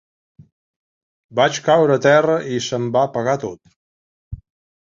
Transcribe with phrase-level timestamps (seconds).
[1.41, 3.79] Vaig caure a terra i se’m va apagar tot.